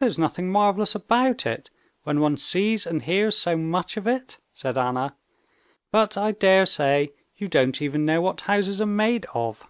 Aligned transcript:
"There's 0.00 0.18
nothing 0.18 0.52
marvelous 0.52 0.94
about 0.94 1.46
it, 1.46 1.70
when 2.02 2.20
one 2.20 2.36
sees 2.36 2.86
and 2.86 3.00
hears 3.04 3.38
so 3.38 3.56
much 3.56 3.96
of 3.96 4.06
it," 4.06 4.36
said 4.52 4.76
Anna. 4.76 5.16
"But, 5.90 6.18
I 6.18 6.32
dare 6.32 6.66
say, 6.66 7.14
you 7.34 7.48
don't 7.48 7.80
even 7.80 8.04
know 8.04 8.20
what 8.20 8.42
houses 8.42 8.78
are 8.78 8.84
made 8.84 9.24
of?" 9.32 9.64